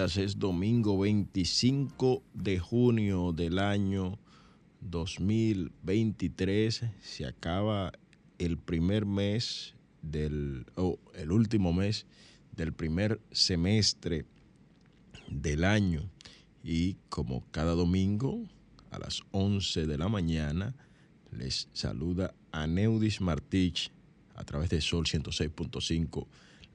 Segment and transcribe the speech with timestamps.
[0.00, 4.18] Es domingo 25 de junio del año
[4.80, 6.84] 2023.
[7.02, 7.92] Se acaba
[8.38, 12.06] el primer mes del, o el último mes
[12.56, 14.24] del primer semestre
[15.28, 16.08] del año.
[16.64, 18.40] Y como cada domingo
[18.90, 20.74] a las 11 de la mañana,
[21.30, 23.92] les saluda Aneudis Martich
[24.34, 26.26] a través de Sol 106.5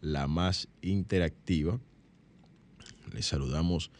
[0.01, 1.79] la más interactiva.
[3.15, 3.91] Les saludamos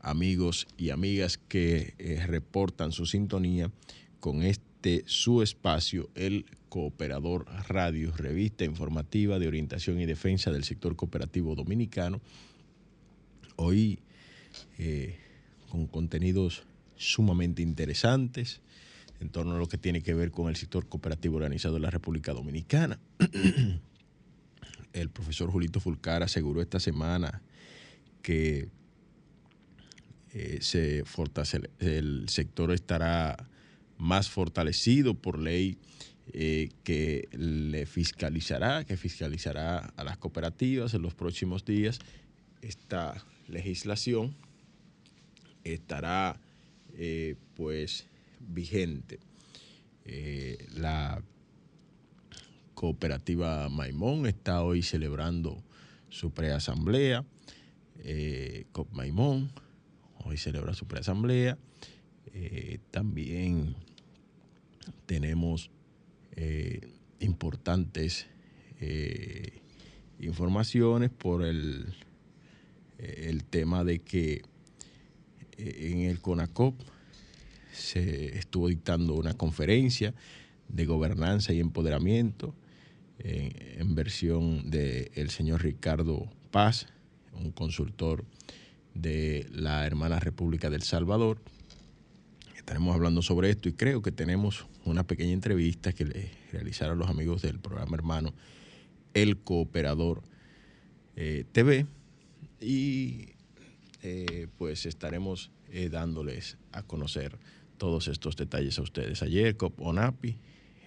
[0.00, 3.70] amigos y amigas que eh, reportan su sintonía
[4.18, 10.96] con este su espacio, el Cooperador Radio, revista informativa de orientación y defensa del sector
[10.96, 12.20] cooperativo dominicano.
[13.54, 14.00] Hoy
[14.78, 15.16] eh,
[15.68, 16.64] con contenidos
[16.96, 18.62] sumamente interesantes
[19.20, 21.90] en torno a lo que tiene que ver con el sector cooperativo organizado en la
[21.90, 22.98] República Dominicana.
[24.92, 27.42] el profesor Julito Fulcar aseguró esta semana
[28.26, 28.70] que
[30.32, 31.04] eh, se
[31.78, 33.36] el sector estará
[33.98, 35.78] más fortalecido por ley
[36.32, 42.00] eh, que le fiscalizará, que fiscalizará a las cooperativas en los próximos días.
[42.62, 44.34] Esta legislación
[45.62, 46.40] estará
[46.94, 48.08] eh, pues
[48.40, 49.20] vigente.
[50.74, 51.22] la
[52.74, 55.62] Cooperativa Maimón está hoy celebrando
[56.08, 57.24] su preasamblea.
[58.08, 59.50] Eh, COP Maimón
[60.24, 61.58] hoy celebra su preasamblea.
[62.32, 63.74] Eh, también
[65.06, 65.72] tenemos
[66.36, 66.88] eh,
[67.18, 68.28] importantes
[70.20, 71.94] informaciones por el,
[72.98, 74.42] el tema de que
[75.56, 76.78] en el CONACOP
[77.72, 80.14] se estuvo dictando una conferencia
[80.68, 82.54] de gobernanza y empoderamiento
[83.18, 86.86] en, versión del señor Ricardo Paz,
[87.36, 88.24] un consultor
[88.94, 91.40] de la hermana República del Salvador.
[92.56, 97.08] Estaremos hablando sobre esto y creo que tenemos una pequeña entrevista que le realizaron los
[97.08, 98.34] amigos del programa hermano
[99.14, 100.22] El Cooperador
[101.14, 101.86] eh, TV
[102.60, 103.28] y
[104.02, 107.38] eh, pues estaremos eh, dándoles a conocer
[107.76, 109.22] todos estos detalles a ustedes.
[109.22, 110.36] Ayer COP ONAPI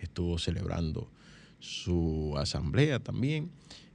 [0.01, 1.11] estuvo celebrando
[1.59, 3.51] su asamblea también.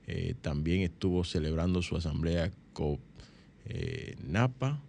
[0.07, 2.99] Eh, también estuvo celebrando su asamblea con
[3.65, 4.83] eh, NAPA,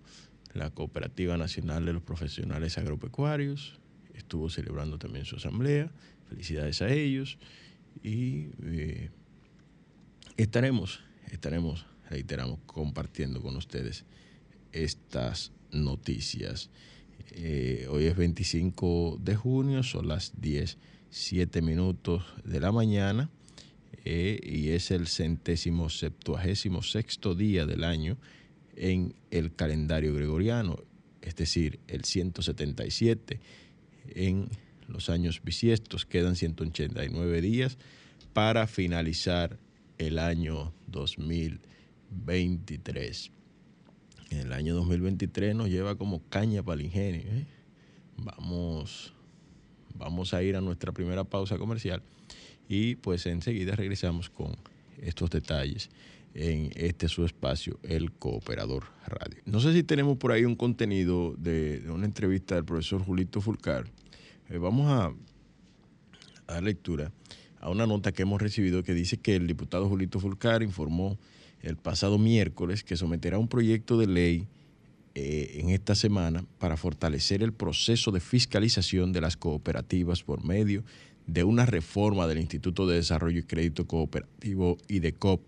[0.53, 3.79] la Cooperativa Nacional de los Profesionales Agropecuarios.
[4.13, 5.91] Estuvo celebrando también su asamblea.
[6.29, 7.38] Felicidades a ellos.
[8.03, 9.09] Y eh,
[10.38, 11.01] estaremos,
[11.31, 14.06] estaremos, reiteramos, compartiendo con ustedes
[14.71, 16.69] estas noticias.
[17.89, 20.77] hoy es 25 de junio, son las 10
[21.17, 23.29] siete minutos de la mañana
[24.06, 28.18] eh, y es el centésimo septuagésimo sexto día del año
[28.75, 30.78] en el calendario gregoriano,
[31.22, 33.42] es decir, el 177
[34.10, 34.48] en
[34.88, 37.80] los años bisiestos, quedan 189 días
[38.34, 39.57] para finalizar
[39.98, 43.31] el año 2023.
[44.30, 47.24] El año 2023 nos lleva como caña para el ingenio.
[47.24, 47.48] ¿eh?
[48.18, 49.16] Vamos
[49.98, 52.01] Vamos a ir a nuestra primera pausa comercial
[52.67, 54.56] y pues enseguida regresamos con
[55.01, 55.89] estos detalles
[56.33, 59.41] en este su espacio, el Cooperador Radio.
[59.45, 63.85] No sé si tenemos por ahí un contenido de, una entrevista del profesor Julito Fulcar.
[64.50, 65.13] Eh, vamos a,
[66.53, 67.12] a lectura
[67.62, 71.17] a una nota que hemos recibido que dice que el diputado Julito Fulcar informó
[71.62, 74.48] el pasado miércoles que someterá un proyecto de ley
[75.15, 80.84] eh, en esta semana para fortalecer el proceso de fiscalización de las cooperativas por medio
[81.27, 85.41] de una reforma del Instituto de Desarrollo y Crédito Cooperativo IDECOP.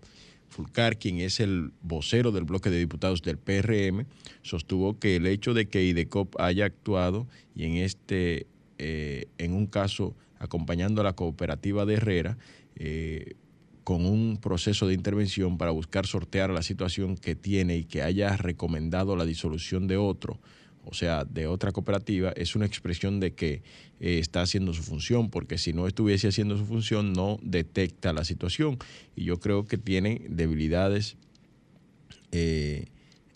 [0.48, 4.06] Fulcar, quien es el vocero del bloque de diputados del PRM,
[4.42, 8.46] sostuvo que el hecho de que IDECOP haya actuado y en este,
[8.78, 12.38] eh, en un caso acompañando a la cooperativa de Herrera,
[12.76, 13.34] eh,
[13.84, 18.36] con un proceso de intervención para buscar sortear la situación que tiene y que haya
[18.36, 20.38] recomendado la disolución de otro,
[20.90, 23.62] o sea, de otra cooperativa, es una expresión de que
[24.00, 28.24] eh, está haciendo su función, porque si no estuviese haciendo su función no detecta la
[28.24, 28.78] situación.
[29.14, 31.16] Y yo creo que tiene debilidades
[32.32, 32.86] eh,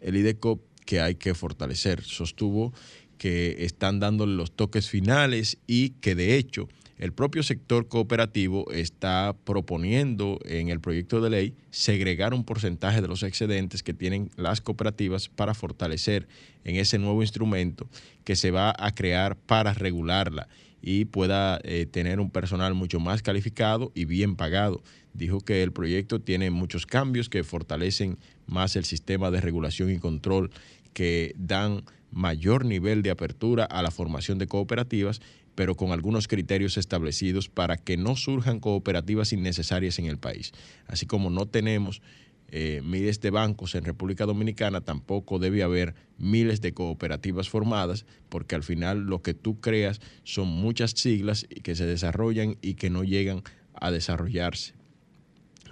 [0.01, 2.03] el IDECO que hay que fortalecer.
[2.03, 2.73] Sostuvo
[3.23, 9.37] que están dándole los toques finales y que de hecho el propio sector cooperativo está
[9.45, 14.61] proponiendo en el proyecto de ley segregar un porcentaje de los excedentes que tienen las
[14.61, 16.27] cooperativas para fortalecer
[16.65, 17.89] en ese nuevo instrumento
[18.25, 20.49] que se va a crear para regularla
[20.81, 24.83] y pueda eh, tener un personal mucho más calificado y bien pagado.
[25.15, 30.01] Dijo que el proyecto tiene muchos cambios que fortalecen más el sistema de regulación y
[30.01, 30.51] control,
[30.93, 35.21] que dan mayor nivel de apertura a la formación de cooperativas,
[35.55, 40.53] pero con algunos criterios establecidos para que no surjan cooperativas innecesarias en el país.
[40.87, 42.01] Así como no tenemos
[42.49, 48.55] eh, miles de bancos en República Dominicana, tampoco debe haber miles de cooperativas formadas, porque
[48.55, 53.05] al final lo que tú creas son muchas siglas que se desarrollan y que no
[53.05, 53.43] llegan
[53.75, 54.82] a desarrollarse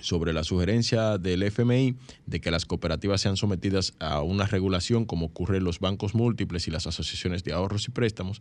[0.01, 5.27] sobre la sugerencia del FMI de que las cooperativas sean sometidas a una regulación como
[5.27, 8.41] ocurre en los bancos múltiples y las asociaciones de ahorros y préstamos,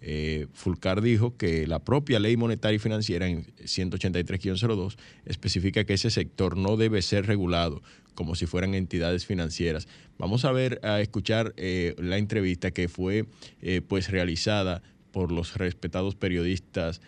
[0.00, 6.10] eh, Fulcar dijo que la propia ley monetaria y financiera en 183-02 especifica que ese
[6.10, 7.82] sector no debe ser regulado
[8.14, 9.86] como si fueran entidades financieras.
[10.18, 13.26] Vamos a ver, a escuchar eh, la entrevista que fue
[13.62, 17.00] eh, pues realizada por los respetados periodistas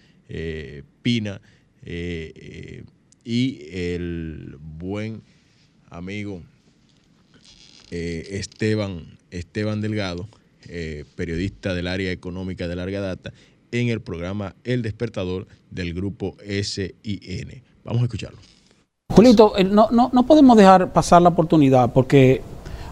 [1.02, 1.40] Pina
[3.24, 5.22] y el buen
[5.90, 6.42] amigo
[7.90, 10.28] Esteban, Esteban Delgado
[10.72, 13.32] eh, periodista del área económica de larga data,
[13.72, 17.62] en el programa El Despertador del grupo SIN.
[17.84, 18.38] Vamos a escucharlo.
[19.12, 22.42] Julito, eh, no, no, no podemos dejar pasar la oportunidad porque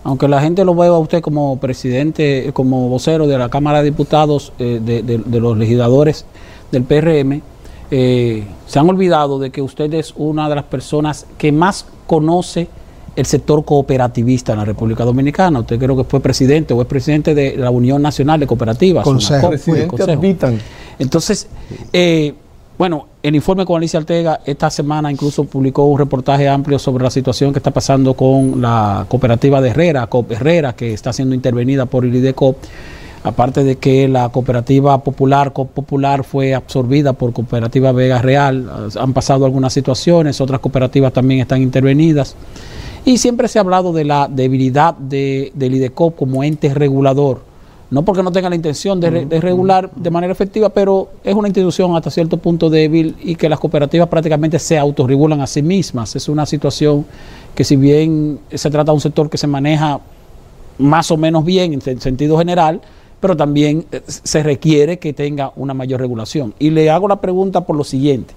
[0.03, 3.91] aunque la gente lo vea a usted como presidente, como vocero de la Cámara de
[3.91, 6.25] Diputados, eh, de, los legisladores
[6.73, 7.43] del PRM,
[7.91, 12.69] se han olvidado de que usted es una de las personas que más conoce
[13.19, 15.59] el sector cooperativista en la República Dominicana.
[15.59, 19.03] Usted creo que fue presidente o es presidente de la Unión Nacional de Cooperativas.
[19.03, 19.51] Consejo.
[19.89, 20.21] consejo.
[21.01, 21.49] Entonces,
[21.93, 22.33] eh,
[22.79, 27.11] bueno, el informe con Alicia Ortega esta semana incluso publicó un reportaje amplio sobre la
[27.11, 31.87] situación que está pasando con la cooperativa de Herrera, COP Herrera, que está siendo intervenida
[31.87, 32.57] por el IDECOP.
[33.25, 39.45] Aparte de que la cooperativa popular, Popular, fue absorbida por Cooperativa Vega Real, han pasado
[39.45, 42.37] algunas situaciones, otras cooperativas también están intervenidas.
[43.05, 47.49] Y siempre se ha hablado de la debilidad de, del IDECOP como ente regulador.
[47.91, 49.11] No porque no tenga la intención de,
[49.41, 53.59] regular de manera efectiva, pero es una institución hasta cierto punto débil y que las
[53.59, 56.15] cooperativas prácticamente se autorregulan a sí mismas.
[56.15, 57.07] Es una situación
[57.55, 60.01] que si bien se trata de un sector que se maneja
[60.77, 62.83] más o menos bien en sentido general,
[63.21, 66.55] pero también eh, se requiere que tenga una mayor regulación.
[66.59, 68.35] Y le hago la pregunta por lo siguiente.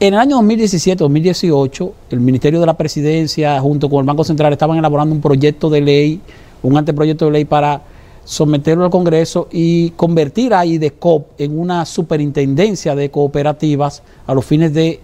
[0.00, 4.76] En el año 2017-2018, el Ministerio de la Presidencia junto con el Banco Central estaban
[4.76, 6.20] elaborando un proyecto de ley,
[6.62, 7.82] un anteproyecto de ley para
[8.24, 14.72] someterlo al Congreso y convertir a IDECOP en una superintendencia de cooperativas a los fines
[14.74, 15.00] de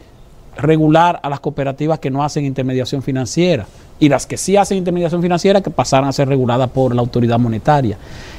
[0.57, 3.67] regular a las cooperativas que no hacen intermediación financiera
[4.01, 7.39] y las que sí hacen intermediación financiera que pasaran a ser reguladas por la autoridad
[7.39, 7.99] monetaria.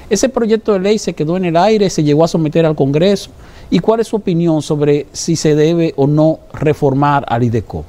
[0.09, 3.29] Ese proyecto de ley se quedó en el aire, se llegó a someter al Congreso
[3.71, 7.85] ¿Y cuál es su opinión sobre si se debe o no reformar al IDECO?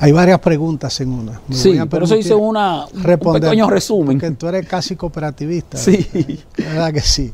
[0.00, 1.40] Hay varias preguntas en una.
[1.50, 4.18] sí, pero eso hice una, un pequeño resumen.
[4.18, 5.76] Porque tú eres casi cooperativista.
[5.76, 6.06] Sí.
[6.56, 7.32] La verdad que sí.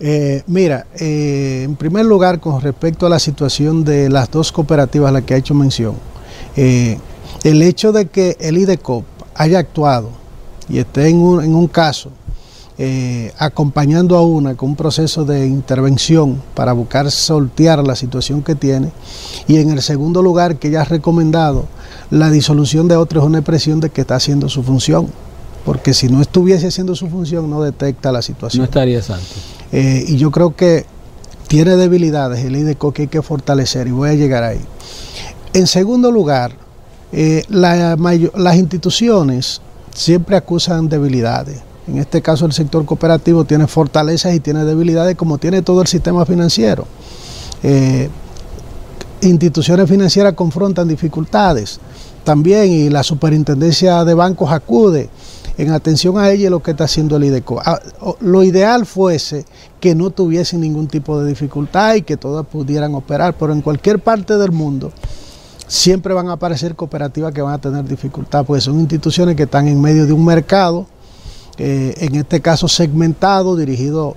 [0.00, 5.10] Eh, mira, eh, en primer lugar, con respecto a la situación de las dos cooperativas
[5.10, 5.94] a las que ha hecho mención,
[6.56, 6.98] eh,
[7.44, 10.10] el hecho de que el IDECOP haya actuado
[10.68, 12.10] y esté en un, en un caso
[12.76, 18.56] eh, acompañando a una con un proceso de intervención para buscar sortear la situación que
[18.56, 18.90] tiene.
[19.46, 21.66] Y en el segundo lugar, que ya ha recomendado
[22.10, 25.06] la disolución de otro es una expresión de que está haciendo su función.
[25.64, 28.62] Porque si no estuviese haciendo su función, no detecta la situación.
[28.62, 29.34] No estaría exacto.
[29.70, 30.84] Eh, y yo creo que
[31.46, 34.60] tiene debilidades el IDECO que hay que fortalecer y voy a llegar ahí.
[35.52, 36.63] En segundo lugar,
[37.14, 39.60] eh, las instituciones
[39.94, 45.38] siempre acusan debilidades en este caso el sector cooperativo tiene fortalezas y tiene debilidades como
[45.38, 46.86] tiene todo el sistema financiero.
[47.62, 48.08] Eh,
[49.20, 51.78] instituciones financieras confrontan dificultades
[52.24, 55.10] también y la superintendencia de bancos acude
[55.58, 57.60] en atención a ella lo que está haciendo el IDECO.
[57.64, 57.78] Ah,
[58.20, 59.44] lo ideal fuese
[59.78, 63.98] que no tuviesen ningún tipo de dificultad y que todas pudieran operar, pero en cualquier
[63.98, 64.90] parte del mundo
[65.66, 69.68] siempre van a aparecer cooperativas que van a tener dificultad, porque son instituciones que están
[69.68, 70.86] en medio de un mercado
[71.56, 74.16] eh, en este caso segmentado, dirigido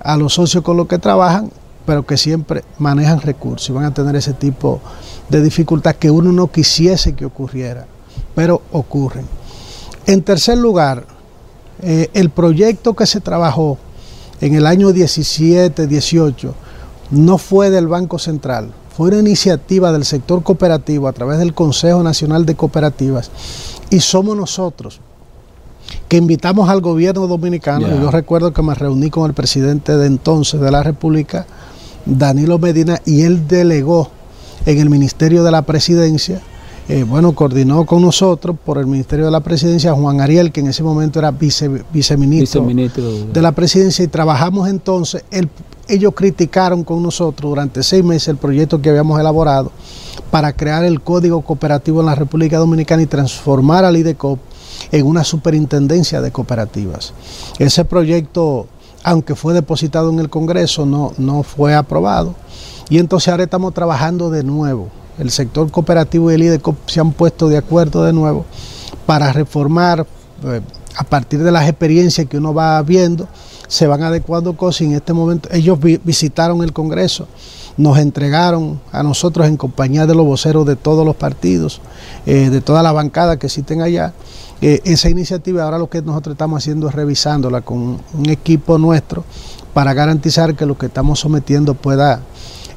[0.00, 1.50] a los socios con los que trabajan,
[1.84, 4.80] pero que siempre manejan recursos y van a tener ese tipo
[5.28, 7.86] de dificultad que uno no quisiese que ocurriera,
[8.34, 9.26] pero ocurren.
[10.06, 11.04] En tercer lugar,
[11.82, 13.78] eh, el proyecto que se trabajó
[14.40, 16.54] en el año 17, 18,
[17.10, 22.02] no fue del Banco Central, fue una iniciativa del sector cooperativo a través del Consejo
[22.02, 23.30] Nacional de Cooperativas
[23.90, 24.98] y somos nosotros
[26.08, 27.86] que invitamos al gobierno dominicano.
[27.86, 31.46] Yo recuerdo que me reuní con el presidente de entonces de la República,
[32.06, 34.10] Danilo Medina, y él delegó
[34.66, 36.42] en el Ministerio de la Presidencia
[36.88, 40.68] eh, bueno, coordinó con nosotros por el Ministerio de la Presidencia Juan Ariel, que en
[40.68, 45.22] ese momento era viceministro, de la Presidencia, y trabajamos entonces,
[45.88, 49.72] ellos criticaron con nosotros durante seis meses el proyecto que habíamos elaborado
[50.30, 54.38] para crear el Código Cooperativo en la República Dominicana y transformar al IDECOP
[54.92, 57.12] en una superintendencia de cooperativas.
[57.58, 58.66] Ese proyecto,
[59.02, 62.34] aunque fue depositado en el Congreso, no, no fue aprobado.
[62.90, 67.12] Y entonces ahora estamos trabajando de nuevo el sector cooperativo y el IDECOP se han
[67.12, 68.44] puesto de acuerdo de nuevo
[69.04, 70.06] para reformar
[70.44, 70.60] eh,
[70.96, 73.28] a partir de las experiencias que uno va viendo,
[73.68, 77.28] se van adecuando cosas en este momento ellos visitaron el Congreso,
[77.76, 81.80] nos entregaron a nosotros en compañía de los voceros de todos los partidos,
[82.26, 84.14] eh, de toda la bancada que existen allá,
[84.60, 85.62] eh, esa iniciativa.
[85.62, 89.24] Ahora lo que nosotros estamos haciendo es revisándola con un equipo nuestro
[89.74, 92.22] para garantizar que lo que estamos sometiendo pueda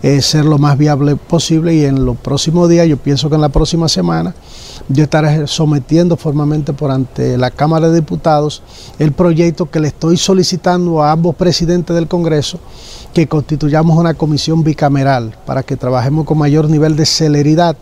[0.02, 3.50] ser lo más viable posible y en los próximos días, yo pienso que en la
[3.50, 4.34] próxima semana,
[4.90, 8.64] yo estaré sometiendo formalmente por ante la Cámara de Diputados
[9.00, 12.60] el proyecto que le estoy solicitando a ambos presidentes del Congreso
[13.14, 17.78] que constituyamos una comisión bicameral para que trabajemos con mayor nivel de celeridad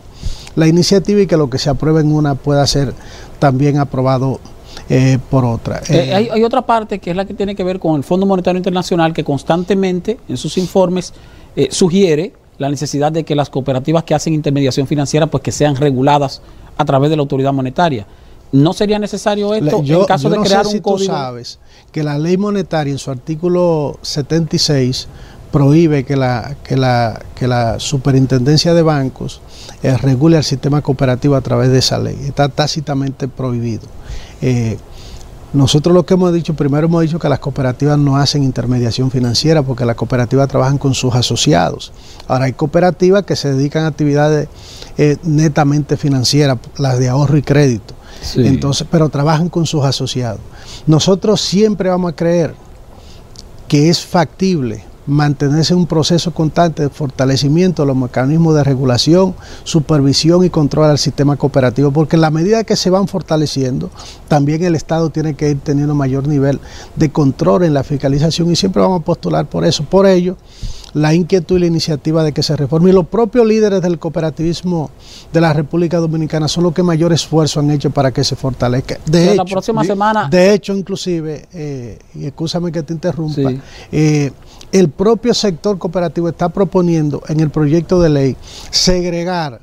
[0.56, 2.92] la iniciativa y que lo que se apruebe en una pueda ser
[3.38, 4.40] también aprobado
[4.88, 5.80] eh, por otra.
[5.88, 8.26] Eh, hay, hay, otra parte que es la que tiene que ver con el Fondo
[8.26, 11.12] Monetario Internacional que constantemente en sus informes
[11.56, 15.76] eh, sugiere la necesidad de que las cooperativas que hacen intermediación financiera pues que sean
[15.76, 16.42] reguladas
[16.76, 18.06] a través de la autoridad monetaria.
[18.52, 20.98] ¿No sería necesario esto en caso de crear un código?
[20.98, 21.58] Tú sabes
[21.92, 25.08] que la ley monetaria en su artículo 76
[25.50, 29.40] prohíbe que la, que la, que la superintendencia de bancos
[29.82, 32.16] eh, regule el sistema cooperativo a través de esa ley.
[32.26, 33.88] Está tácitamente prohibido.
[34.42, 34.78] Eh,
[35.52, 39.62] nosotros lo que hemos dicho, primero hemos dicho que las cooperativas no hacen intermediación financiera
[39.62, 41.92] porque las cooperativas trabajan con sus asociados.
[42.28, 44.48] Ahora hay cooperativas que se dedican a actividades
[44.96, 47.94] eh, netamente financieras, las de ahorro y crédito.
[48.36, 50.40] Entonces, pero trabajan con sus asociados.
[50.86, 52.54] Nosotros siempre vamos a creer
[53.66, 59.34] que es factible mantenerse en un proceso constante de fortalecimiento de los mecanismos de regulación,
[59.64, 63.90] supervisión y control al sistema cooperativo, porque en la medida que se van fortaleciendo,
[64.28, 66.60] también el Estado tiene que ir teniendo mayor nivel
[66.96, 69.84] de control en la fiscalización y siempre vamos a postular por eso.
[69.84, 70.36] Por ello,
[70.94, 72.90] la inquietud y la iniciativa de que se reforme.
[72.90, 74.90] Y los propios líderes del cooperativismo
[75.32, 78.98] de la República Dominicana son los que mayor esfuerzo han hecho para que se fortalezca.
[79.06, 80.28] De hecho, la próxima semana...
[80.28, 83.52] De hecho, inclusive, eh, y escúchame que te interrumpa,
[83.92, 84.32] eh,
[84.72, 88.36] el propio sector cooperativo está proponiendo en el proyecto de ley
[88.70, 89.60] segregar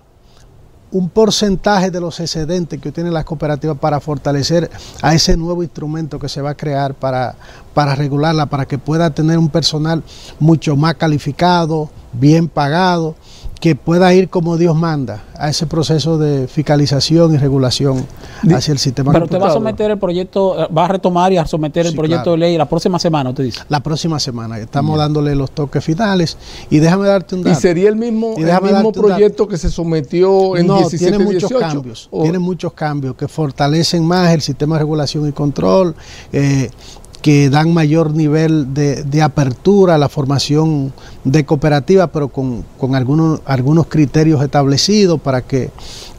[0.90, 4.70] un porcentaje de los excedentes que tienen las cooperativas para fortalecer
[5.02, 7.36] a ese nuevo instrumento que se va a crear para,
[7.74, 10.04] para regularla, para que pueda tener un personal
[10.40, 13.16] mucho más calificado, bien pagado
[13.60, 18.06] que pueda ir como Dios manda a ese proceso de fiscalización y regulación
[18.54, 19.12] hacia el sistema.
[19.12, 22.32] Pero usted va a someter el proyecto, va a retomar y a someter el proyecto
[22.32, 23.62] de ley la próxima semana, usted dice.
[23.70, 26.38] La próxima semana, estamos dándole los toques finales
[26.70, 27.58] y déjame darte un dato.
[27.58, 32.10] ¿Y sería el mismo, el mismo proyecto que se sometió en no, tiene muchos cambios,
[32.12, 35.96] tiene muchos cambios que fortalecen más el sistema de regulación y control,
[36.32, 36.70] eh,
[37.22, 43.88] que dan mayor nivel de, apertura a la formación de cooperativas, pero con, algunos, algunos
[43.88, 45.72] criterios establecidos para que,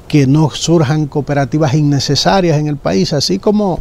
[0.09, 3.79] que no surjan cooperativas innecesarias en el país, así como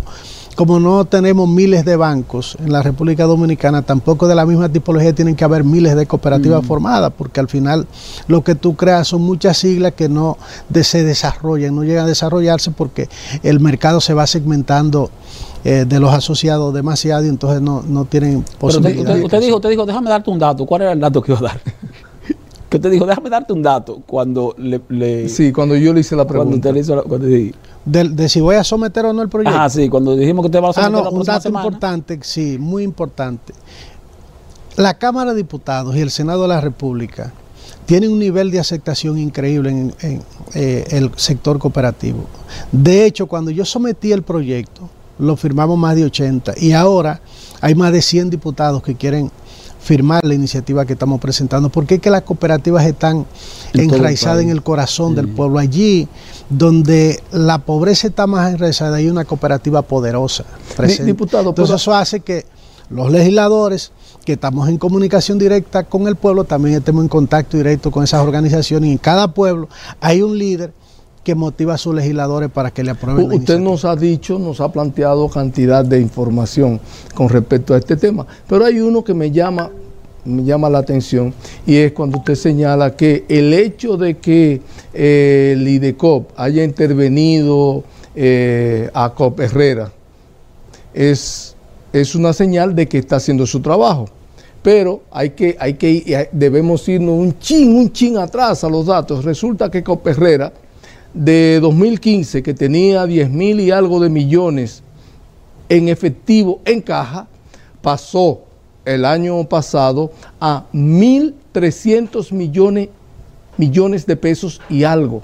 [0.57, 5.13] como no tenemos miles de bancos en la República Dominicana, tampoco de la misma tipología
[5.13, 6.65] tienen que haber miles de cooperativas mm.
[6.65, 7.85] formadas, porque al final
[8.27, 10.39] lo que tú creas son muchas siglas que no
[10.81, 13.07] se desarrollan, no llegan a desarrollarse porque
[13.43, 15.11] el mercado se va segmentando
[15.69, 19.01] eh, de los asociados demasiado y entonces no, no tienen posibilidad.
[19.01, 20.65] Usted, usted, dijo, usted dijo, déjame darte un dato.
[20.65, 21.59] ¿Cuál era el dato que iba a dar?
[22.69, 26.25] que usted dijo, déjame darte un dato cuando le, Sí, cuando yo le hice la
[26.25, 26.51] pregunta.
[26.51, 27.27] Cuando usted le hizo la, cuando
[27.83, 29.59] de, si voy a someter o no el proyecto.
[29.59, 32.55] Ah, sí, cuando dijimos que usted va a someter ah, no, un dato importante, sí,
[32.57, 33.53] muy importante.
[34.77, 37.33] La Cámara de Diputados y el Senado de la República
[37.85, 42.23] tienen un nivel de aceptación increíble en, eh, el sector cooperativo.
[42.71, 47.21] De hecho, cuando yo sometí el proyecto, lo firmamos más de 80 y ahora
[47.61, 49.31] hay más de 100 diputados que quieren
[49.79, 53.25] firmar la iniciativa que estamos presentando, porque es que las cooperativas están
[53.73, 55.59] enraizadas en el corazón del pueblo.
[55.59, 56.09] Allí
[56.49, 60.43] donde la pobreza está más enraizada, hay una cooperativa poderosa.
[60.75, 61.05] Presente.
[61.05, 62.45] Diputado, Entonces eso hace que
[62.89, 63.91] los legisladores
[64.25, 68.21] que estamos en comunicación directa con el pueblo, también estemos en contacto directo con esas
[68.21, 69.69] organizaciones y en cada pueblo
[70.01, 70.73] hay un líder
[71.27, 73.29] que motiva a sus legisladores para que le aprueben.
[73.33, 76.79] Usted nos ha dicho, nos ha planteado cantidad de información
[77.13, 79.69] con respecto a este tema, pero hay uno que me llama,
[80.23, 81.33] me llama la atención
[81.65, 84.61] y es cuando usted señala que el hecho de que
[84.93, 87.83] eh, el IDECOP haya intervenido
[88.15, 89.91] eh, a COP Herrera
[90.93, 91.57] es,
[91.91, 94.07] es una señal de que está haciendo su trabajo
[94.63, 99.23] pero hay que, hay que, debemos irnos un chin, un chin atrás a los datos.
[99.23, 100.51] Resulta que COP Herrera
[101.17, 104.83] de 2015, que tenía 10 mil y algo de millones
[105.67, 107.27] en efectivo en caja,
[107.81, 108.41] pasó
[108.85, 112.89] el año pasado a 1.300 millones,
[113.57, 115.23] millones de pesos y algo.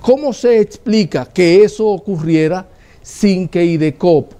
[0.00, 2.66] ¿Cómo se explica que eso ocurriera
[3.02, 4.32] sin que IDECOP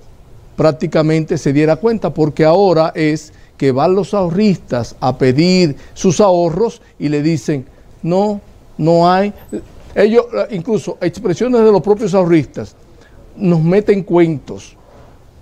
[0.57, 2.13] prácticamente se diera cuenta?
[2.13, 7.65] Porque ahora es que van los ahorristas a pedir sus ahorros y le dicen,
[8.03, 8.41] no,
[8.77, 9.33] no hay,
[9.95, 12.75] ellos, incluso expresiones de los propios ahorristas,
[13.37, 14.77] nos meten cuentos.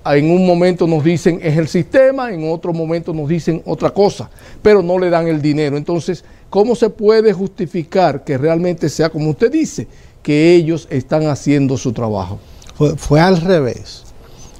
[0.04, 4.28] En un momento nos dicen es el sistema, en otro momento nos dicen otra cosa,
[4.60, 5.76] pero no le dan el dinero.
[5.76, 9.86] Entonces, ¿cómo se puede justificar que realmente sea como usted dice,
[10.22, 12.40] que ellos están haciendo su trabajo?
[12.74, 14.12] Fue, fue al revés.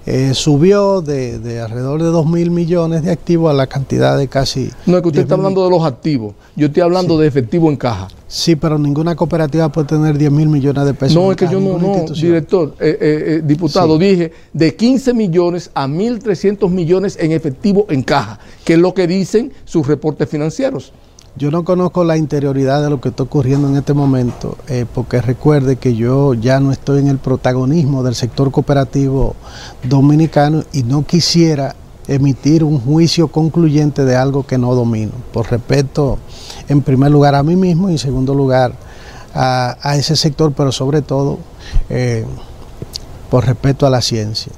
[0.05, 4.69] Eh, subió de, alrededor de 2 mil millones de activos a la cantidad de casi...
[4.85, 7.77] No, es que usted está hablando de los activos, yo estoy hablando de efectivo en
[7.77, 8.09] caja.
[8.27, 11.15] Sí, pero ninguna cooperativa puede tener 10 mil millones de pesos.
[11.15, 15.87] No, es que yo no, no director, eh, eh, diputado, dije de 15 millones a
[15.87, 20.93] 1.300 millones en efectivo en caja, que es lo que dicen sus reportes financieros.
[21.35, 25.23] Yo no conozco la interioridad de lo que está ocurriendo en este momento, eh, porque
[25.23, 29.35] recuerde que yo ya no estoy en el protagonismo del sector cooperativo
[29.83, 31.75] dominicano y no quisiera
[32.07, 36.19] emitir un juicio concluyente de algo que no domino, por respeto
[36.69, 38.75] en primer lugar a mí mismo y en segundo lugar
[39.35, 41.39] a, ese sector, pero sobre todo
[41.89, 42.27] eh,
[43.31, 44.53] por respeto a la ciencia.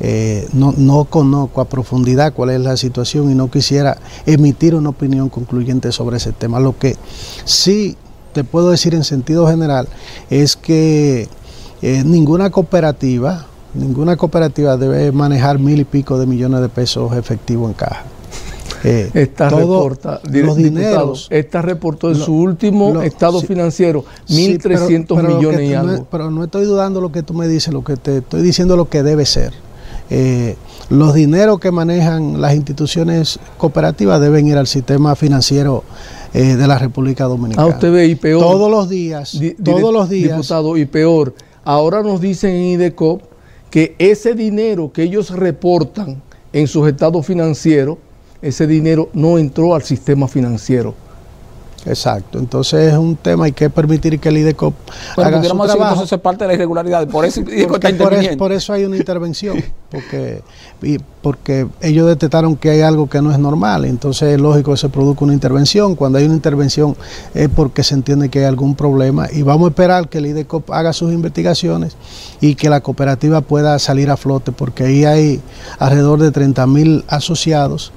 [0.00, 4.90] Eh, no, no conozco a profundidad cuál es la situación y no quisiera emitir una
[4.90, 6.60] opinión concluyente sobre ese tema.
[6.60, 6.96] Lo que
[7.44, 7.96] sí
[8.32, 9.88] te puedo decir en sentido general
[10.28, 11.28] es que
[11.80, 17.70] eh, ninguna cooperativa, ninguna cooperativa debe manejar mil y pico de millones de pesos efectivos
[17.70, 18.04] en caja.
[18.84, 25.74] Eh, esta reporta, los dineros, esta reportó en su último estado financiero 1.300 millones y
[25.74, 26.06] algo.
[26.08, 28.88] pero no estoy dudando lo que tú me dices, lo que te estoy diciendo lo
[28.88, 29.54] que debe ser.
[30.10, 30.56] Eh,
[30.88, 35.82] los dineros que manejan las instituciones cooperativas deben ir al sistema financiero
[36.32, 37.66] eh, de la República Dominicana.
[37.66, 38.40] Ah, usted ve, y peor.
[38.40, 40.36] Todos los días, todos los días.
[40.36, 43.22] Diputado, y peor, ahora nos dicen en IDECOP
[43.70, 47.98] que ese dinero que ellos reportan en sus estados financieros,
[48.40, 50.94] ese dinero no entró al sistema financiero
[51.86, 54.74] Exacto, entonces es un tema, hay que permitir que el IDECOP
[55.16, 55.92] haga su trabajo.
[55.92, 57.42] Entonces es parte de la irregularidad, por eso,
[58.36, 60.42] por, eso hay una intervención, porque,
[61.22, 64.88] porque ellos detectaron que hay algo que no es normal, entonces es lógico que se
[64.88, 66.96] produzca una intervención, cuando hay una intervención
[67.34, 70.72] es porque se entiende que hay algún problema y vamos a esperar que el IDECOP
[70.72, 71.96] haga sus investigaciones
[72.40, 75.40] y que la cooperativa pueda salir a flote, porque ahí hay
[75.78, 77.92] alrededor de 30 mil asociados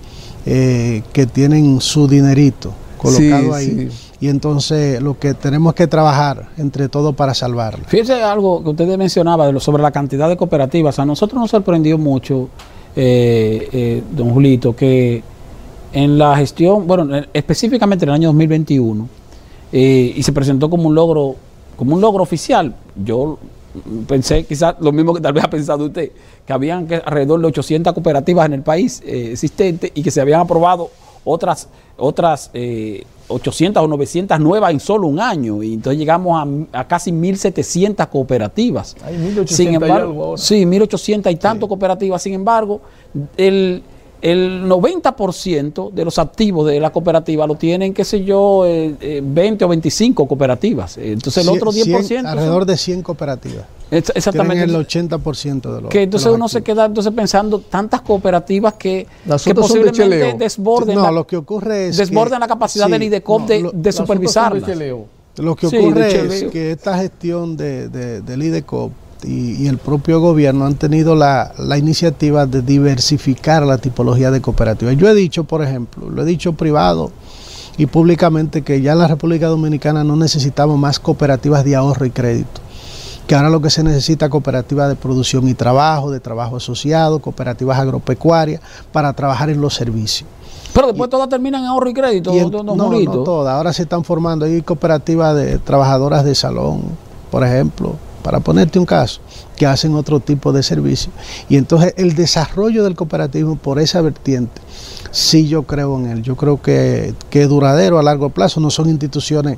[0.46, 3.90] eh, que tienen su dinerito colocado ahí.
[4.22, 7.86] Y entonces lo que tenemos que trabajar entre todos para salvarlo.
[7.88, 11.00] Fíjese algo que usted mencionaba sobre la cantidad de cooperativas.
[11.00, 12.50] A nosotros nos sorprendió mucho,
[12.96, 15.24] eh, eh, don Julito, que
[15.94, 19.08] en la gestión, bueno, específicamente en el año 2021,
[19.72, 21.36] eh, y se presentó como un logro,
[21.78, 22.76] como un logro oficial.
[23.04, 23.40] Yo
[24.06, 26.12] pensé quizás lo mismo que tal vez ha pensado usted,
[26.46, 30.90] que habían alrededor de 800 cooperativas en el país existentes y que se habían aprobado
[31.24, 32.52] otras, otras
[33.28, 35.62] 800 eh, o 900 nuevas en solo un año.
[35.64, 38.96] Y entonces llegamos a, casi 1.700 cooperativas.
[39.04, 42.22] Hay 1.800 sin embargo, Sí, 1.800 y tanto cooperativas.
[42.22, 42.82] Sin embargo,
[43.38, 43.84] el,
[44.22, 49.28] el 90% de los activos de la cooperativa lo tienen, qué sé yo, 20 eh,
[49.32, 50.98] eh, o 25 cooperativas.
[50.98, 52.26] Entonces el otro 10%...
[52.26, 53.66] alrededor de 100 cooperativas.
[53.92, 54.64] exactamente.
[54.64, 59.08] el 80% de los Que entonces uno se queda entonces pensando tantas cooperativas que,
[59.44, 63.92] que posiblemente desborden, no, lo que ocurre es desborden la capacidad del IDECOP de, de
[63.92, 64.64] supervisarlas.
[65.38, 68.92] Lo que ocurre es que esta gestión de, del IDECOP
[69.24, 74.98] y, el propio gobierno han tenido la, iniciativa de diversificar la tipología de cooperativas.
[74.98, 77.12] Yo he dicho, por ejemplo, lo he dicho privado
[77.78, 82.12] y públicamente que ya en la República Dominicana no necesitamos más cooperativas de ahorro y
[82.12, 82.62] crédito
[83.30, 87.20] que ahora lo que se necesita es cooperativas de producción y trabajo, de trabajo asociado,
[87.20, 88.60] cooperativas agropecuarias,
[88.92, 90.28] para trabajar en los servicios.
[90.74, 93.14] Pero después todas terminan en ahorro y crédito, Y no, Julito.
[93.14, 93.54] no todas.
[93.54, 94.46] Ahora se están formando.
[94.46, 96.82] Hay cooperativas de trabajadoras de salón,
[97.30, 99.22] por ejemplo, para ponerte un caso,
[99.56, 101.12] que hacen otro tipo de servicio.
[101.50, 104.62] Y entonces el desarrollo del cooperativismo por esa vertiente,
[105.12, 106.22] sí yo creo en él.
[106.22, 108.60] Yo creo que, que duradero a largo plazo.
[108.60, 109.58] No son instituciones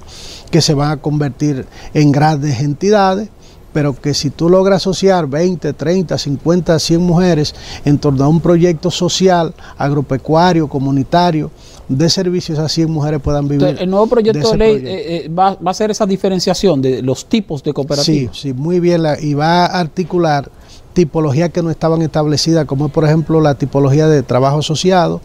[0.50, 3.30] que se van a convertir en grandes entidades,
[3.74, 8.42] pero que si tú logras asociar 20, 30, 50, 100 mujeres en torno a un
[8.42, 11.52] proyecto social, agropecuario, comunitario,
[11.98, 13.62] de servicios, esas 100 mujeres puedan vivir.
[13.64, 14.90] Entonces, el nuevo proyecto de, ley proyecto.
[14.90, 18.38] eh, eh, va, va a hacer esa diferenciación de los tipos de Sí, cooperativas.
[18.38, 19.04] sí, muy bien.
[19.04, 20.50] la- y va a articular
[20.94, 25.22] tipologías que no estaban establecidas, como por ejemplo, la tipología de trabajo asociado,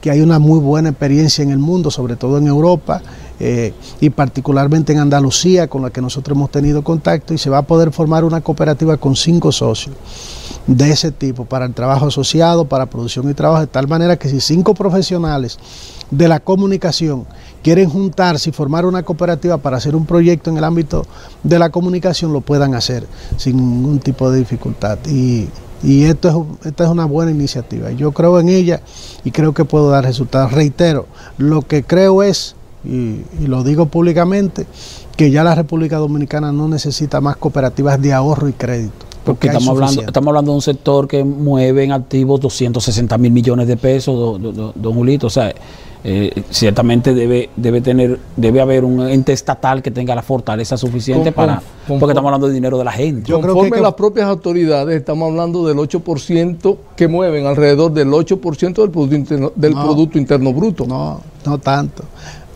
[0.00, 3.02] que hay una muy buena experiencia en el mundo, sobre todo en Europa
[3.38, 7.58] eh, y particularmente en Andalucía, con la que nosotros hemos tenido contacto, y se va
[7.58, 9.94] a poder formar una cooperativa con cinco socios
[10.66, 14.28] de ese tipo para el trabajo asociado, para producción y trabajo, de tal manera que
[14.28, 15.58] si cinco profesionales
[16.10, 17.26] de la comunicación
[17.62, 21.06] quieren juntarse y formar una cooperativa para hacer un proyecto en el ámbito
[21.42, 24.98] de la comunicación, lo puedan hacer sin ningún tipo de dificultad.
[25.06, 25.48] Y,
[25.82, 26.28] y esto
[26.62, 27.90] es, esta es una buena iniciativa.
[27.90, 28.80] Yo creo en ella
[29.24, 30.52] y creo que puedo dar resultados.
[30.52, 31.06] Reitero,
[31.38, 34.66] lo que creo es, y lo digo públicamente,
[35.16, 39.09] que ya la República Dominicana no necesita más cooperativas de ahorro y crédito.
[39.24, 43.68] Porque estamos hablando, estamos hablando de un sector que mueve en activos 260 mil millones
[43.68, 45.26] de pesos, do- do- do- don Julito.
[45.26, 45.52] O sea,
[46.02, 51.32] eh, ciertamente debe, debe tener, debe haber un ente estatal que tenga la fortaleza suficiente
[51.32, 51.54] Con- para.
[51.56, 53.28] con- con- porque estamos hablando de dinero de la gente.
[53.28, 58.08] Yo creo Conforme que- las propias autoridades, estamos hablando del 8% que mueven alrededor del
[58.14, 59.84] 8% del Producto Interno, del No.
[59.84, 60.86] producto interno Bruto.
[60.86, 62.04] No, no tanto,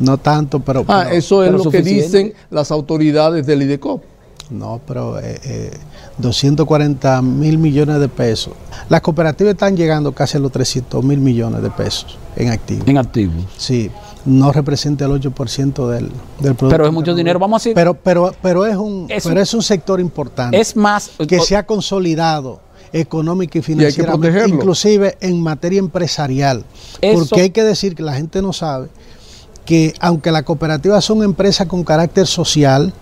[0.01, 0.81] no tanto, pero...
[0.89, 4.03] Ah, pero- eso es lo que dicen las autoridades del IDECOP.
[4.51, 5.71] No, pero eh, eh,
[6.19, 8.55] 240 mil millones de pesos.
[8.89, 12.87] Las cooperativas están llegando casi a los 300 mil millones de pesos en activos.
[12.89, 13.45] En activos.
[13.57, 13.91] Sí,
[14.25, 16.09] no representa el 8% del,
[16.41, 16.69] del producto.
[16.69, 17.39] Pero es mucho dinero.
[17.39, 20.59] Vamos a decir, Pero, pero, pero, es un, Es pero un- es un sector importante
[20.61, 21.11] es más.
[21.29, 22.61] que o- se ha consolidado
[22.93, 24.55] económica y protegerlo.
[24.55, 26.65] inclusive en materia empresarial.
[27.01, 28.89] Eso- Porque hay que decir que la gente no sabe
[29.65, 32.93] que aunque las cooperativas son empresas con carácter social,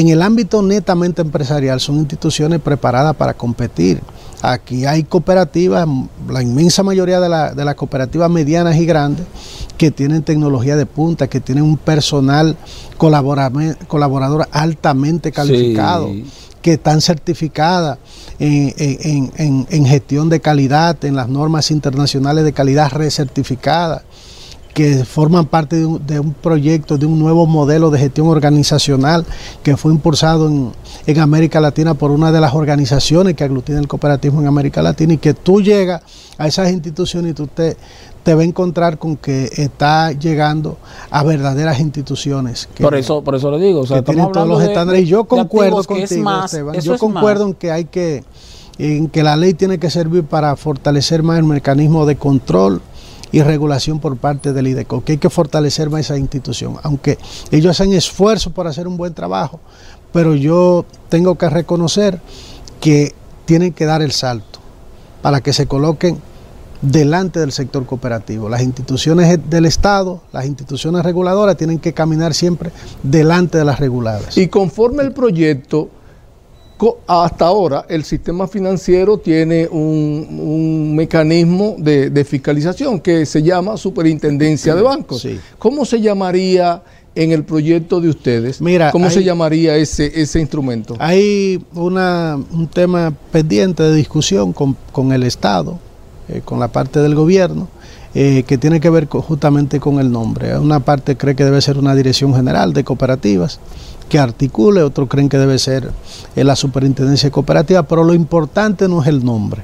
[0.00, 4.00] en el ámbito netamente empresarial son instituciones preparadas para competir.
[4.42, 5.88] Aquí hay cooperativas,
[6.28, 9.26] la inmensa mayoría de, la- de las cooperativas medianas y grandes,
[9.78, 12.56] que tienen tecnología de punta, que tienen un personal
[13.88, 16.24] colaborador altamente calificado, Sí.
[16.62, 17.98] que están certificadas
[18.38, 24.02] en, en- en- en gestión de calidad, en las normas internacionales de calidad recertificadas
[24.76, 29.24] que forman parte de un, de un proyecto, de un nuevo modelo de gestión organizacional
[29.62, 30.70] que fue impulsado en,
[31.06, 35.14] en América Latina por una de las organizaciones que aglutina el cooperativismo en América Latina
[35.14, 36.02] y que tú llegas
[36.36, 37.74] a esas instituciones y tú te,
[38.22, 40.76] te vas a encontrar con que está llegando
[41.10, 42.68] a verdaderas instituciones.
[42.74, 43.80] que- por eso, por eso le digo.
[43.80, 45.04] O sea, que estamos tienen todos los estándares.
[45.04, 46.74] Y yo concuerdo contigo, es más, Esteban.
[46.74, 47.00] eso Yo más.
[47.00, 48.24] concuerdo en que hay que,
[48.76, 52.82] en que la ley tiene que servir para fortalecer más el mecanismo de control
[53.32, 57.18] y regulación por parte del IDECO, que hay que fortalecer más esa institución, aunque
[57.50, 59.60] ellos hacen esfuerzo por hacer un buen trabajo,
[60.12, 62.20] pero yo tengo que reconocer
[62.80, 64.60] que tienen que dar el salto
[65.22, 66.18] para que se coloquen
[66.82, 68.48] delante del sector cooperativo.
[68.48, 72.70] Las instituciones del Estado, las instituciones reguladoras tienen que caminar siempre
[73.02, 74.36] delante de las reguladas.
[74.36, 75.90] Y conforme el proyecto,
[77.06, 83.76] hasta ahora el sistema financiero tiene un, un mecanismo de, de fiscalización que se llama
[83.76, 85.22] Superintendencia de Bancos.
[85.22, 85.38] Sí.
[85.58, 86.82] ¿Cómo se llamaría
[87.14, 88.60] en el proyecto de ustedes?
[88.60, 90.96] Mira, ¿Cómo se hay- llamaría ese, ese instrumento?
[90.98, 95.78] Hay una, un tema pendiente de discusión con, con el Estado,
[96.28, 97.68] eh, con la parte del gobierno,
[98.18, 100.58] eh, que tiene que ver con- justamente con el nombre.
[100.58, 103.60] Una parte cree que debe ser una dirección general de cooperativas
[104.08, 105.90] que articule, otros creen que debe ser
[106.34, 109.62] eh, la superintendencia cooperativa, pero lo importante no es el nombre.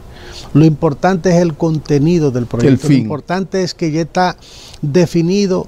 [0.52, 2.88] Lo importante es el contenido del proyecto.
[2.88, 2.96] fin.
[2.98, 4.36] Lo importante es que ya está
[4.82, 5.66] definido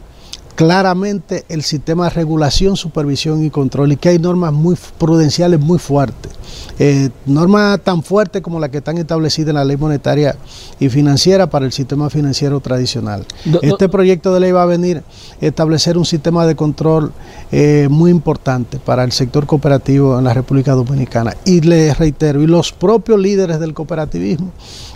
[0.55, 5.79] claramente el sistema de regulación, supervisión y control y que hay normas muy prudenciales muy
[5.79, 6.33] fuertes.
[6.79, 10.37] Eh, normas tan fuertes como las que están establecidas en la ley monetaria
[10.79, 13.25] y financiera para el sistema financiero tradicional.
[13.45, 17.13] Do- do- Este proyecto de ley va a venir a establecer un sistema de control
[17.53, 21.35] eh, muy importante para el sector cooperativo en la República Dominicana.
[21.45, 24.51] Y les reitero, y los propios líderes del cooperativismo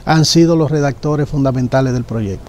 [0.05, 2.49] han sido los redactores fundamentales del proyecto.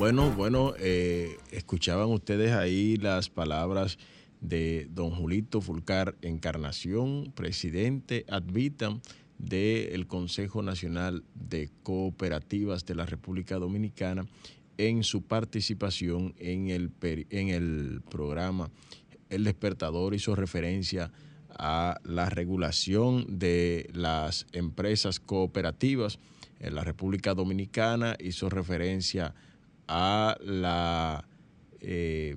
[0.00, 3.98] Bueno, bueno, eh, escuchaban ustedes ahí las palabras
[4.40, 9.02] de don Julito Fulcar Encarnación, presidente ad vitam
[9.36, 14.26] del Consejo Nacional de Cooperativas de la República Dominicana
[14.78, 18.70] en su participación en el, en el programa
[19.28, 21.12] El Despertador hizo referencia
[21.50, 26.18] a la regulación de las empresas cooperativas
[26.58, 29.49] en la República Dominicana, hizo referencia a
[29.90, 31.26] la
[31.80, 32.36] eh,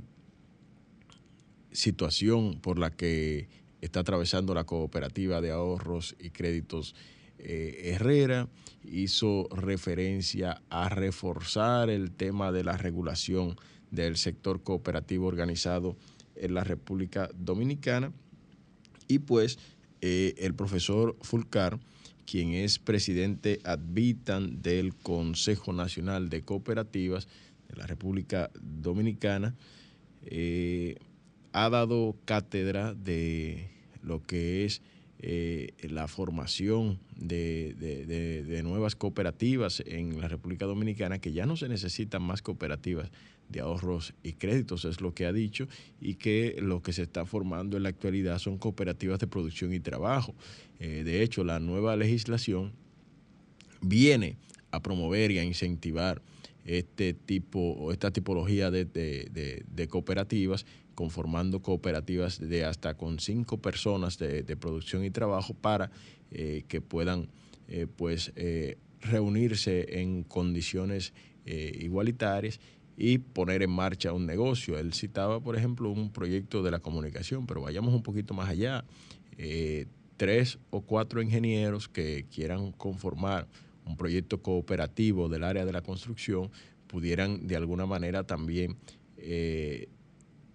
[1.71, 3.49] situación por la que
[3.81, 6.95] está atravesando la cooperativa de ahorros y créditos
[7.37, 8.47] eh, Herrera,
[8.83, 13.55] hizo referencia a reforzar el tema de la regulación
[13.91, 15.97] del sector cooperativo organizado
[16.35, 18.13] en la República Dominicana.
[19.07, 19.59] Y pues
[20.01, 21.79] eh, el profesor Fulcar,
[22.25, 27.27] quien es presidente ad vitam del Consejo Nacional de Cooperativas
[27.69, 29.55] de la República Dominicana,
[30.25, 30.95] eh,
[31.51, 33.69] ha dado cátedra de
[34.01, 34.81] lo que es
[35.19, 42.21] eh, la formación de, nuevas cooperativas en la República Dominicana, que ya no se necesitan
[42.23, 43.09] más cooperativas
[43.53, 45.67] de ahorros y créditos, es lo que ha dicho,
[46.01, 49.79] y que lo que se está formando en la actualidad son cooperativas de producción y
[49.79, 50.35] trabajo.
[50.79, 52.73] Eh, de hecho, la nueva legislación
[53.81, 54.37] viene
[54.71, 56.21] a promover y a incentivar
[56.65, 64.43] este tipo o esta tipología de cooperativas conformando cooperativas de hasta con cinco personas de,
[64.55, 65.91] producción y trabajo para
[66.31, 67.27] eh, que puedan
[67.67, 68.31] eh, pues
[69.01, 71.13] reunirse en condiciones
[71.45, 72.61] igualitarias
[72.97, 74.77] y poner en marcha un negocio.
[74.77, 78.83] Él citaba, por ejemplo, un proyecto de la comunicación, pero vayamos un poquito más allá.
[80.17, 83.47] tres o cuatro ingenieros que quieran conformar
[83.85, 86.51] un proyecto cooperativo del área de la construcción
[86.87, 88.77] pudieran de alguna manera también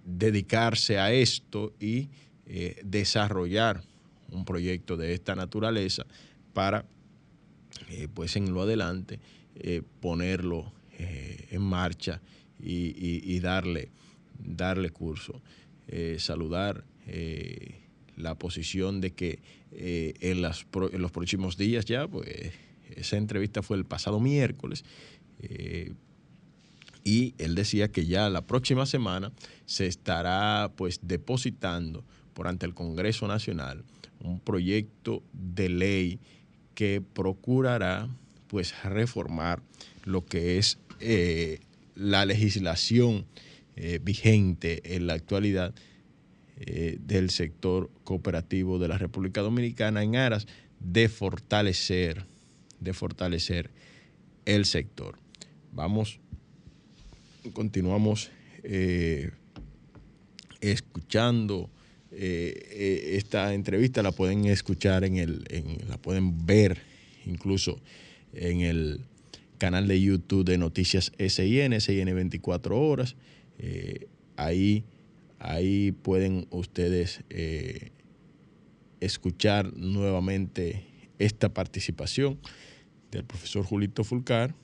[0.09, 2.09] dedicarse a esto y
[2.47, 3.83] eh, desarrollar
[4.31, 6.07] un proyecto de esta naturaleza
[6.55, 6.87] para,
[7.91, 9.21] eh, pues en lo adelante,
[10.99, 12.21] eh, en marcha
[12.61, 13.91] y, darle,
[14.39, 15.41] darle curso.
[16.19, 16.85] saludar
[18.17, 19.39] la posición de que
[19.73, 22.53] en, en, los próximos días ya, pues
[22.97, 24.85] esa entrevista fue el pasado miércoles,
[27.05, 29.33] y él decía que ya la próxima semana
[29.65, 33.83] se estará pues depositando por ante el Congreso Nacional
[34.21, 36.19] un proyecto de ley
[36.75, 38.09] que procurará
[38.47, 39.63] pues reformar
[40.05, 41.61] lo que es eh,
[41.95, 43.27] la legislación
[43.77, 45.75] eh, vigente en la actualidad
[46.57, 50.47] eh, del sector cooperativo de la República Dominicana en aras
[50.81, 52.27] de fortalecer,
[52.81, 53.71] de fortalecer
[54.45, 55.19] el sector.
[55.73, 56.21] Vamos
[57.53, 58.31] continuamos
[60.61, 61.71] escuchando
[62.11, 65.45] esta entrevista, la pueden escuchar en el,
[65.89, 66.79] la pueden ver
[67.25, 67.81] incluso
[68.35, 69.01] en el
[69.59, 73.17] canal de YouTube de Noticias SIN, SIN 24 horas.
[74.37, 74.85] ahí,
[75.39, 77.25] ahí pueden ustedes
[79.01, 80.85] escuchar nuevamente
[81.19, 82.39] esta participación
[83.11, 84.55] del profesor Julito Fulcar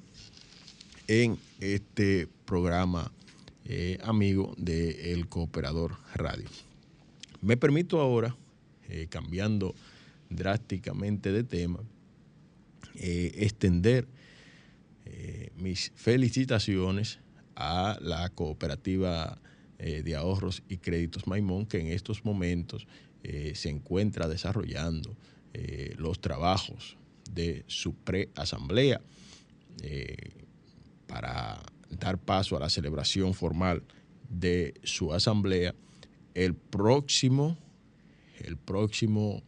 [1.09, 3.13] en este programa
[3.65, 6.49] eh, amigo de El Cooperador Radio.
[7.41, 8.37] Me permito ahora,
[8.89, 9.75] eh, cambiando
[10.31, 11.81] drásticamente de tema,
[15.05, 17.21] eh, mis felicitaciones
[17.57, 19.41] a la cooperativa
[19.77, 22.87] de ahorros y créditos Maimón, que en estos momentos
[23.23, 25.15] se encuentra desarrollando
[25.99, 26.97] los trabajos
[27.31, 29.03] de su preasamblea
[31.07, 33.83] para dar paso a la celebración formal
[34.29, 35.75] de su asamblea
[36.35, 37.57] el próximo,
[38.41, 39.43] el próximo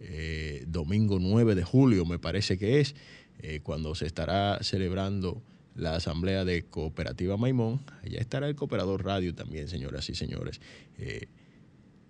[0.00, 2.94] eh, domingo 9 de julio, me parece que es,
[3.40, 5.42] eh, cuando se estará celebrando
[5.74, 7.80] la asamblea de Cooperativa Maimón.
[8.02, 10.60] Allá estará el Cooperador Radio también, señoras y señores,
[10.98, 11.28] eh,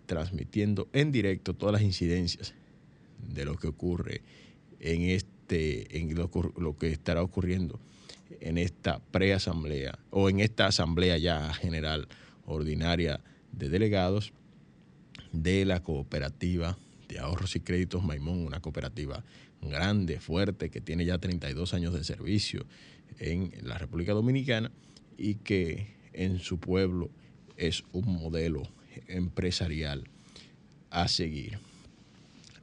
[0.06, 2.54] transmitiendo en directo todas las incidencias
[3.28, 4.22] de lo que ocurre
[4.80, 7.78] en este, en lo que estará ocurriendo
[8.40, 12.08] en esta preasamblea o en esta asamblea ya general
[12.46, 13.20] ordinaria
[13.52, 14.32] de delegados
[15.32, 16.78] de la cooperativa
[17.08, 19.24] de ahorros y créditos Maimón, una cooperativa
[19.62, 22.66] grande, fuerte, que tiene ya 32 años de servicio
[23.18, 24.70] en la República Dominicana
[25.16, 27.10] y que en su pueblo
[27.56, 28.62] es un modelo
[29.08, 30.04] empresarial
[30.90, 31.58] a seguir.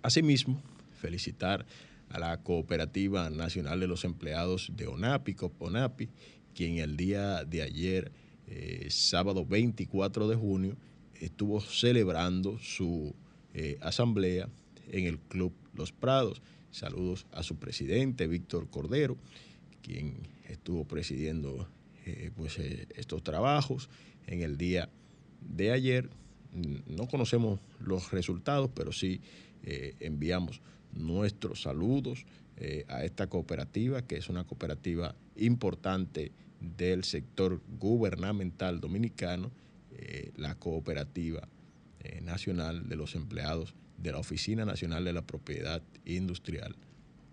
[0.01, 0.61] Asimismo,
[0.99, 1.65] felicitar
[2.09, 6.09] a la Cooperativa Nacional de los Empleados de ONAPI, COPONAPI,
[6.53, 8.11] quien el día de ayer,
[8.47, 10.77] eh, sábado 24 de junio,
[11.19, 13.13] estuvo celebrando su
[13.57, 14.49] eh, asamblea
[14.91, 16.41] en el Club Los Prados.
[16.71, 19.15] Saludos a su presidente, Víctor Cordero,
[19.81, 20.17] quien
[20.49, 21.65] estuvo presidiendo
[22.05, 23.89] eh, pues, eh, estos trabajos
[24.27, 24.89] en el día
[25.39, 26.09] de ayer.
[26.51, 29.21] No conocemos los resultados, pero sí
[29.99, 30.61] enviamos
[30.93, 32.25] nuestros saludos
[32.87, 36.31] a esta cooperativa, que es una cooperativa importante
[36.61, 39.51] del sector gubernamental dominicano,
[40.37, 41.49] la cooperativa
[42.21, 46.75] nacional de los empleados de la Oficina Nacional de la Propiedad Industrial,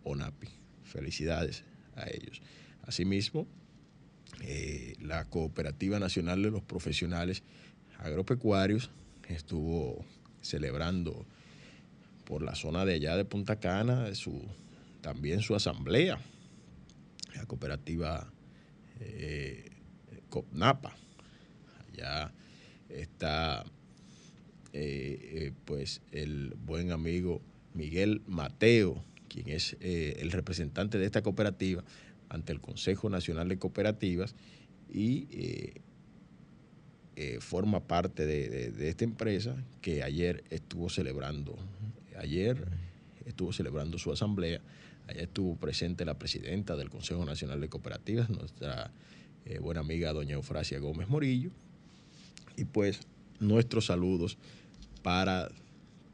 [0.04, 0.48] ONAPI.
[0.84, 1.64] Felicidades
[1.96, 2.42] a ellos.
[2.82, 3.46] Asimismo,
[4.40, 7.42] eh, la Cooperativa Nacional de los Profesionales
[7.98, 8.90] Agropecuarios
[9.28, 10.04] estuvo
[10.40, 11.24] celebrando
[12.24, 14.42] por la zona de allá de Punta Cana su,
[15.00, 16.18] también su asamblea,
[17.34, 18.32] la cooperativa
[19.00, 19.70] eh,
[20.28, 20.96] COPNAPA.
[21.88, 22.32] Allá
[22.88, 23.64] está
[24.72, 27.40] eh, pues el buen amigo
[27.74, 31.84] Miguel Mateo, quien es el representante de esta cooperativa,
[32.32, 34.34] ante el Consejo Nacional de Cooperativas
[34.90, 35.80] y eh,
[37.16, 41.56] eh, forma parte de, esta empresa que ayer estuvo celebrando,
[42.18, 42.66] ayer
[43.26, 44.62] estuvo celebrando su asamblea,
[45.08, 48.90] ayer estuvo presente la presidenta del Consejo Nacional de Cooperativas, nuestra
[49.44, 51.50] eh, buena amiga doña Eufrasia Gómez Morillo,
[52.56, 53.00] y pues
[53.40, 54.38] nuestros saludos
[55.02, 55.50] para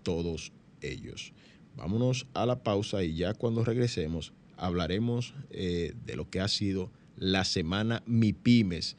[0.02, 1.32] todos ellos.
[1.76, 6.90] Vámonos a la pausa y ya cuando regresemos hablaremos eh, de lo que ha sido
[7.16, 8.96] la semana MIPIMES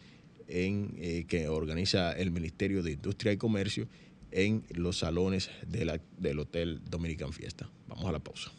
[0.47, 3.87] en, eh, que organiza el Ministerio de Industria y Comercio
[4.31, 7.69] en los salones del Hotel Dominican Fiesta.
[7.87, 8.51] Vamos a la pausa.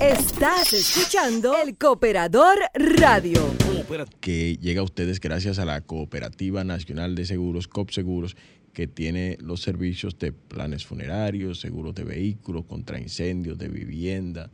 [0.00, 3.40] Estás escuchando el Cooperador Radio.
[4.20, 8.36] Que llega a ustedes gracias a la Cooperativa Nacional de Seguros, COP Seguros,
[8.72, 14.50] que tiene los servicios de planes funerarios, seguros de vehículos, contra incendios, de vivienda,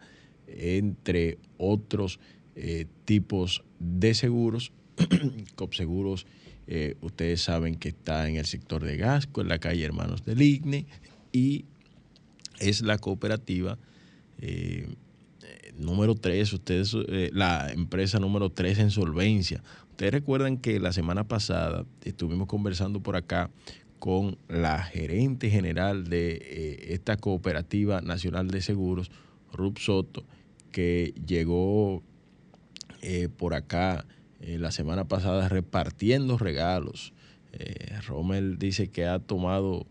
[0.46, 2.18] entre otros
[2.56, 4.72] eh, tipos de seguros.
[5.54, 6.26] COPSeguros,
[6.66, 10.42] eh, ustedes saben que está en el sector de Gasco, en la calle Hermanos del
[10.42, 10.86] Igne,
[11.32, 11.66] y
[12.58, 13.78] es la cooperativa
[14.40, 14.88] eh,
[15.76, 16.96] número 3, ustedes,
[17.32, 19.62] la empresa número 3 en solvencia.
[19.90, 23.50] Ustedes recuerdan que la semana pasada estuvimos conversando por acá
[23.98, 29.10] con la gerente general de esta cooperativa nacional de seguros,
[29.52, 30.24] Rup Soto,
[30.72, 32.02] que llegó
[33.02, 34.04] eh, por acá
[34.40, 37.12] eh, la semana pasada repartiendo regalos.
[37.52, 39.86] Eh, Rommel dice que ha tomado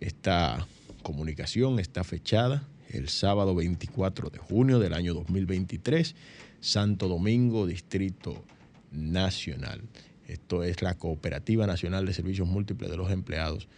[0.00, 0.66] esta
[1.02, 6.14] comunicación está fechada el sábado 24 de junio del año 2023,
[6.60, 8.44] Santo Domingo, Distrito
[8.94, 9.82] nacional.
[10.26, 13.68] Esto es la Cooperativa Nacional de Servicios Múltiples de los Empleados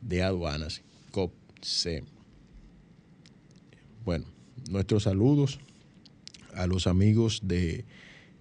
[0.00, 2.04] de Aduanas, COPC.
[4.04, 4.26] Bueno,
[4.70, 5.58] nuestros saludos
[6.54, 7.84] a los amigos de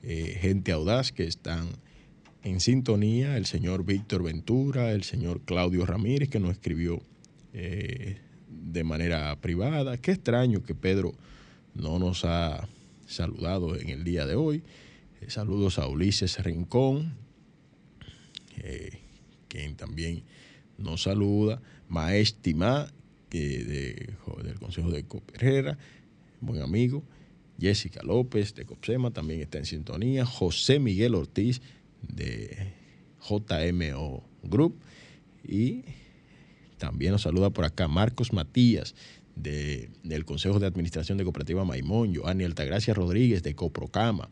[0.04, 1.68] eh, Gente Audaz que están
[2.44, 7.02] en sintonía, el señor Víctor Ventura, el señor Claudio Ramírez, que nos escribió
[7.54, 9.98] eh, de manera privada.
[9.98, 11.16] Qué extraño que Pedro
[11.74, 12.68] no nos ha
[13.08, 14.64] saludado en el día de hoy.
[15.22, 17.14] Eh, saludos a Ulises Rincón,
[18.58, 19.00] eh,
[19.48, 20.24] quien también
[20.78, 21.62] nos saluda.
[21.88, 22.92] Maestima,
[23.30, 24.14] de,
[24.44, 25.78] del Consejo de Herrera,
[26.42, 27.04] buen amigo.
[27.60, 30.26] Jessica López de Copsema también está en sintonía.
[30.26, 31.62] José Miguel Ortiz
[32.02, 32.74] de
[33.22, 34.76] JMO Group.
[35.48, 35.84] Y
[36.78, 38.96] también nos saluda por acá Marcos Matías
[39.36, 44.30] del Consejo de Administración de Cooperativa Maimón, Joanny Altagracia Rodríguez de Coprocama,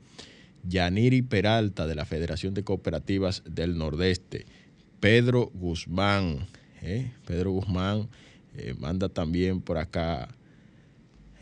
[0.64, 4.46] Yaniri Peralta de la Federación de Cooperativas del Nordeste,
[5.00, 6.48] Pedro Guzmán,
[6.82, 7.12] ¿eh?
[7.26, 8.08] Pedro Guzmán
[8.56, 10.30] eh, manda también por acá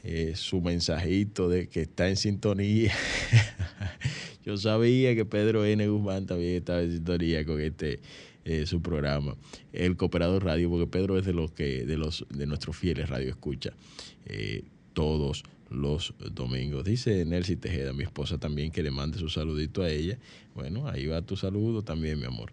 [0.04, 2.94] eh, su mensajito de que está en sintonía.
[4.46, 5.88] Yo sabía que Pedro N.
[5.88, 8.00] Guzmán también estaba en sintonía con este
[8.66, 9.38] su programa,
[9.72, 13.30] el Cooperador Radio, porque Pedro es de los que, de los de nuestros fieles radio
[13.30, 13.72] escucha
[14.94, 16.84] todos los domingos.
[16.84, 20.20] Dice Nelcy Tejeda, mi esposa también, que le mande su saludito a ella.
[20.54, 22.52] Bueno, ahí va tu saludo también, mi amor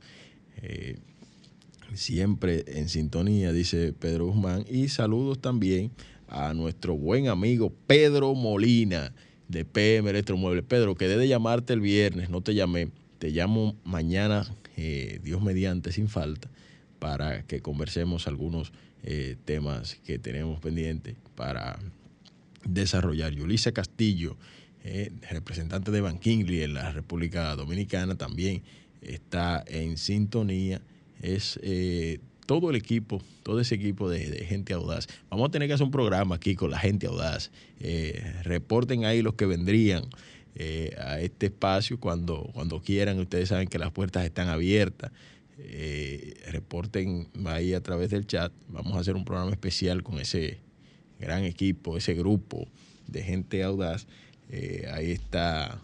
[1.95, 4.65] siempre en sintonía, dice Pedro Guzmán.
[4.69, 5.91] Y saludos también
[6.29, 9.13] a nuestro buen amigo Pedro Molina
[9.49, 10.65] de PM Electromuebles.
[10.65, 12.91] Pedro, quedé de llamarte el viernes, no te llamé.
[13.19, 14.47] Te llamo mañana,
[14.77, 16.49] eh, Dios mediante, sin falta,
[16.99, 21.79] para que conversemos algunos eh, temas que tenemos pendientes para
[22.65, 23.33] desarrollar.
[23.33, 24.37] Yulisa Castillo,
[24.85, 28.63] eh, representante de Bankingley en la República Dominicana, también
[29.03, 30.81] está en sintonía
[31.23, 35.07] es eh, todo el equipo, todo ese equipo de, gente audaz.
[35.31, 37.51] Vamos a tener que hacer un programa aquí con la gente audaz.
[37.81, 40.05] Eh, reporten ahí los que vendrían
[40.55, 43.19] eh, a este espacio cuando, cuando quieran.
[43.19, 45.13] Ustedes saben que las puertas están abiertas.
[46.47, 48.53] reporten ahí a través del chat.
[48.69, 50.61] Vamos a hacer un programa especial con ese
[51.19, 52.69] gran equipo, ese grupo
[53.07, 54.07] de gente audaz.
[54.93, 55.81] ahí está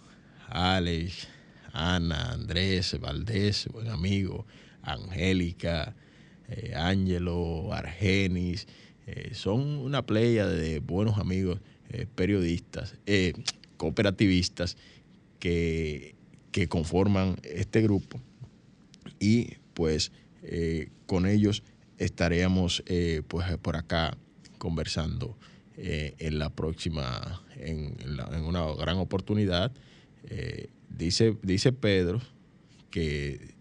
[0.48, 1.28] Alex,
[1.72, 4.46] Ana, Andrés, Valdés, buen amigo.
[4.84, 5.94] Angélica,
[6.48, 8.66] eh, Ángelo, Argenis,
[9.06, 11.60] eh, son una playa de buenos amigos
[11.90, 12.94] eh, periodistas,
[13.76, 14.76] cooperativistas
[15.38, 16.14] que,
[16.52, 18.20] que, conforman este grupo
[19.20, 20.12] y pues
[21.06, 21.62] con ellos
[21.98, 22.82] estaremos
[23.28, 24.16] pues por acá
[24.64, 25.36] conversando
[25.76, 27.96] en la próxima, en,
[28.44, 29.72] una gran oportunidad.
[30.88, 32.20] dice, dice Pedro
[32.90, 33.54] que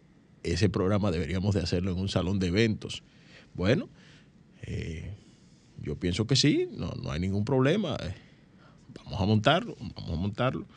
[0.43, 3.01] ese programa deberíamos de hacerlo en un salón de eventos.
[3.56, 3.89] Bueno,
[4.62, 5.16] eh,
[5.82, 7.97] yo pienso que sí, no, no hay ningún problema.
[9.04, 10.68] Vamos a montarlo, vamos a montarlo.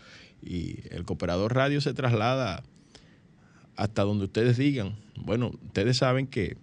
[0.43, 2.63] Y el cooperador radio se traslada
[3.77, 4.97] hasta donde ustedes digan.
[5.17, 6.57] Bueno, ustedes saben que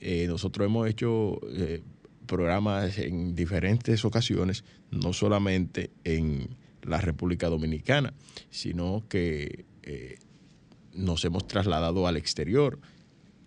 [0.00, 1.82] eh, nosotros hemos hecho eh,
[2.26, 8.14] programas en diferentes ocasiones, no solamente en la República Dominicana,
[8.50, 9.64] sino que
[10.92, 12.78] nos hemos trasladado al exterior.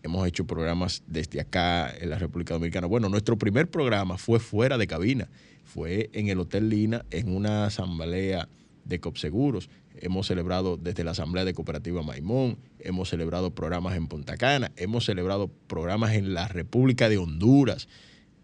[0.01, 2.87] Hemos hecho programas desde acá en la República Dominicana.
[2.87, 5.27] Bueno, nuestro primer programa fue fuera de cabina,
[5.65, 8.47] fue en el Hotel Lina, en una asamblea
[8.85, 9.69] de COPSEGUROS.
[10.01, 15.03] Hemos celebrado desde la Asamblea de Cooperativa Maimón, hemos celebrado programas en Punta Cana, hemos
[15.03, 17.89] celebrado programas en la República de Honduras,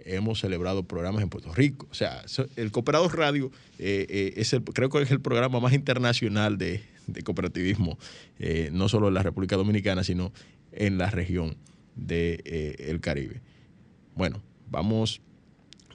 [0.06, 1.88] hemos celebrado programas en Puerto Rico.
[1.92, 2.24] O sea,
[2.56, 6.84] el Cooperador Radio eh, eh, es el, creo que es el programa más internacional de,
[7.24, 7.98] cooperativismo,
[8.40, 10.32] eh, no solo en la República Dominicana, sino
[10.72, 11.58] en la región
[11.96, 13.42] del de, Caribe.
[14.16, 15.22] Bueno, vamos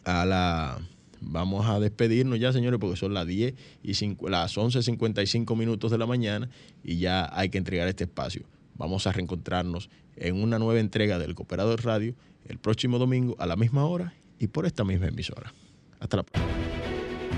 [0.04, 0.78] a la
[1.22, 3.92] vamos a despedirnos ya, señores, porque son las 10 y
[4.28, 6.48] las 11.55 minutos de la mañana
[6.82, 8.44] y ya hay que entregar este espacio.
[8.80, 12.14] Vamos a reencontrarnos en una nueva entrega del Cooperador Radio
[12.48, 15.52] el próximo domingo a la misma hora y por esta misma emisora.
[16.00, 16.50] Hasta la próxima.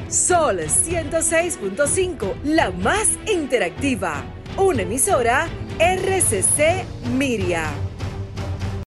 [0.09, 4.23] Sol 106.5, la más interactiva.
[4.57, 5.49] Una emisora
[5.81, 6.85] RCC
[7.19, 7.92] Miria.